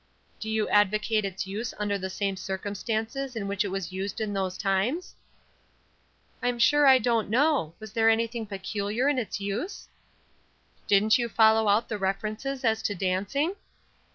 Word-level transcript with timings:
"Do 0.39 0.49
you 0.49 0.67
advocate 0.69 1.25
its 1.25 1.45
use 1.45 1.75
under 1.77 1.95
the 1.95 2.09
same 2.09 2.35
circumstances 2.35 3.35
in 3.35 3.47
which 3.47 3.63
it 3.63 3.67
was 3.67 3.91
used 3.91 4.19
in 4.19 4.33
those 4.33 4.57
times?" 4.57 5.13
"I'm 6.41 6.57
sure 6.57 6.87
I 6.87 6.97
don't 6.97 7.29
know. 7.29 7.75
Was 7.79 7.93
there 7.93 8.09
anything 8.09 8.47
peculiar 8.47 9.07
in 9.07 9.19
its 9.19 9.39
use?" 9.39 9.89
"Didn't 10.87 11.19
you 11.19 11.29
follow 11.29 11.67
out 11.67 11.87
the 11.87 11.99
references 11.99 12.63
as 12.65 12.81
to 12.81 12.95
dancing?" 12.95 13.53